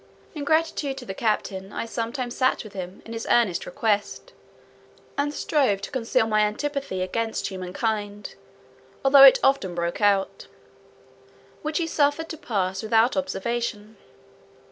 In 0.33 0.45
gratitude 0.45 0.97
to 0.97 1.05
the 1.05 1.13
captain, 1.13 1.71
I 1.71 1.85
sometimes 1.85 2.35
sat 2.35 2.63
with 2.63 2.73
him, 2.73 3.03
at 3.05 3.13
his 3.13 3.27
earnest 3.29 3.67
request, 3.67 4.33
and 5.15 5.31
strove 5.31 5.79
to 5.81 5.91
conceal 5.91 6.25
my 6.25 6.39
antipathy 6.39 7.03
against 7.03 7.49
humankind, 7.49 8.33
although 9.05 9.21
it 9.21 9.39
often 9.43 9.75
broke 9.75 10.01
out; 10.01 10.47
which 11.61 11.77
he 11.77 11.85
suffered 11.85 12.29
to 12.29 12.37
pass 12.39 12.81
without 12.81 13.15
observation. 13.15 13.95